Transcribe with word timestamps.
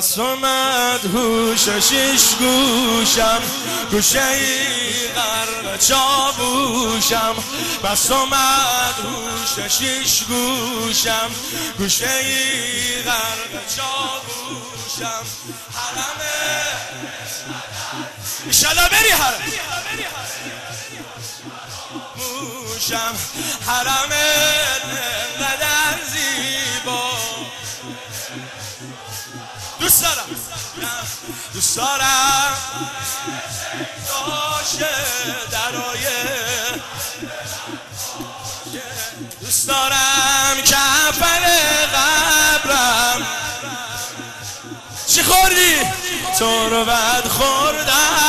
اومد 0.00 1.04
هوش 1.14 1.68
شیش 1.68 2.34
گوشم 2.38 3.42
گوشه 3.90 4.20
غرق 5.14 5.78
چابوشم. 5.78 7.34
پس 7.82 8.10
اومد 8.10 8.94
هوش 9.04 9.72
شیش 9.72 10.22
گوشم 10.24 11.30
گوشه 11.78 12.22
غرق 13.04 13.52
چابوشم. 13.76 15.24
حرمه 15.74 16.40
ایشالا 18.46 18.88
بری 18.88 19.10
حرم 19.10 19.42
موشم. 22.16 23.14
حرم 23.66 24.12
قدر 25.40 25.98
زیبا. 26.12 27.10
دوست 29.80 30.02
دارم. 30.02 30.26
دوست 31.54 31.76
دارم. 31.76 32.56
داشه 34.08 34.86
درای. 35.50 36.06
دوست 39.40 39.68
دارم 39.68 40.62
کفن 40.64 41.44
قبرم. 41.94 43.26
چی 45.06 45.22
خوردی؟ 45.22 45.76
تو 46.38 46.68
رو 46.68 46.84
بد 46.84 47.28
خوردم. 47.28 48.19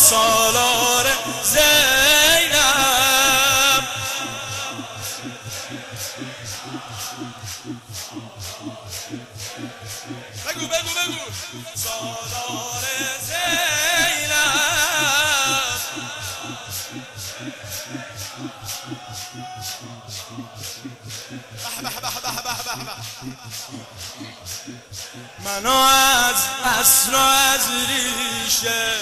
سالار 0.00 1.06
زینب. 1.44 2.60
بگو 10.46 10.66
بگو 10.66 10.92
بگو. 10.96 11.24
سالار 11.74 12.84
زینب. 13.26 14.40
بح 21.64 21.80
بح 21.82 22.00
بح 22.00 22.20
بح 22.20 22.62
بح 22.62 22.82
بح 22.84 22.96
منو 25.44 25.70
از 25.70 26.36
اصل 26.64 27.14
و 27.14 27.18
از 27.18 27.60
ریشه 27.88 28.94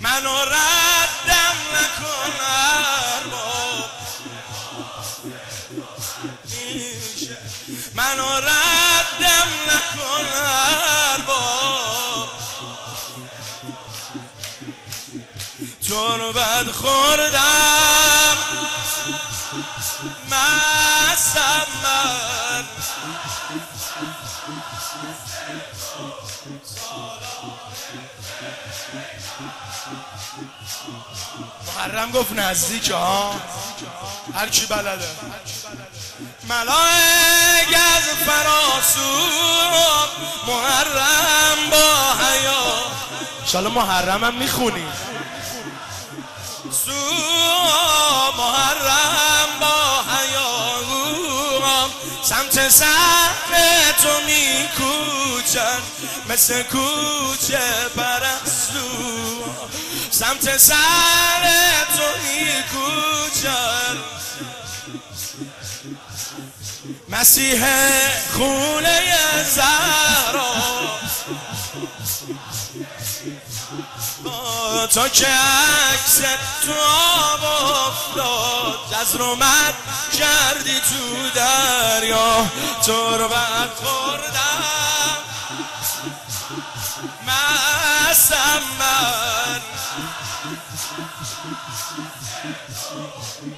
منو 0.00 0.36
ردم 0.44 1.56
نکن 1.74 2.32
ارباب. 2.40 3.90
منو 7.94 8.36
ردم 8.36 9.48
نکن 9.68 10.26
ارباب. 10.34 12.28
رو 16.18 16.32
بد 16.32 16.70
خوردم. 16.70 18.36
مستم 20.30 21.66
من 21.82 22.64
محرم 31.76 32.10
گفت 32.10 32.32
نزدیک 32.32 32.90
ها؟ 32.90 33.34
هر 34.34 34.48
کی 34.48 34.66
بلده. 34.66 35.08
ملائک 36.48 37.76
از 37.96 38.02
فراسوب 38.26 40.08
محرم 40.46 41.70
با 41.70 42.12
حیا. 42.12 42.82
شالا 43.46 43.70
محرم 43.70 44.24
هم 44.24 44.34
می‌خونی. 44.34 44.86
سو 46.84 46.92
محرم 48.38 49.48
با 49.60 50.02
حیا. 50.02 50.68
سمت 52.22 52.68
سر 52.68 53.07
تو 54.08 54.20
میکوچن 54.26 55.82
مثل 56.28 56.62
کوچه 56.62 57.88
پرستو 57.96 58.88
سمت 60.10 60.56
سر 60.56 60.74
تو 61.96 62.04
میکوچن. 62.22 63.96
مسیح 67.08 67.64
خونه 68.32 69.00
زهرا. 69.54 70.54
تا 74.94 75.08
که 75.08 75.26
عکس 75.26 76.18
تو 76.64 76.72
آب 76.72 77.44
افتاد 77.44 79.00
از 79.00 79.16
رومت 79.16 79.74
کردی 80.18 80.80
تو 80.80 81.30
دریا 82.08 82.46
تربت 82.86 83.74
خوردم. 83.74 85.18
مستم 87.26 88.62
من. 88.78 89.60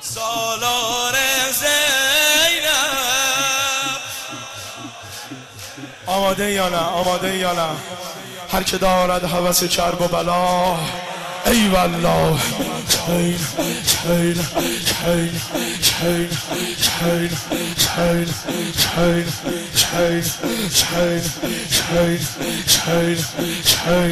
سالار 0.00 1.16
زینب. 1.52 2.70
آماده 6.06 6.50
یا 6.50 6.68
نه 6.68 6.78
آماده 6.78 7.36
یا 7.36 7.52
نه 7.52 7.68
هر 8.52 8.62
که 8.62 8.78
دارد 8.78 9.24
حوث 9.24 9.64
کرب 9.64 10.00
و 10.00 10.08
بلا 10.08 10.76
Eyvallah 11.46 12.38
Şöyle 13.06 13.38
şöyle 13.86 14.42
şöyle 15.00 15.38
şöyle 15.82 16.28
şöyle 16.98 17.34
şöyle 17.78 17.94
şöyle 17.94 18.32
şöyle 19.76 20.22
şöyle 20.70 21.18
şöyle 21.70 22.18
şöyle 22.68 23.22
şöyle 23.56 24.06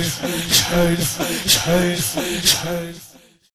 şöyle 0.53 1.05
şöyle 1.49 1.97
şöyle 2.43 3.08